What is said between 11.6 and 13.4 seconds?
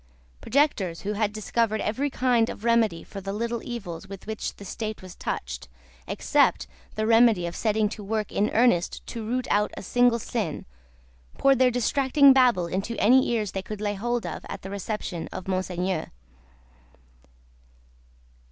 distracting babble into any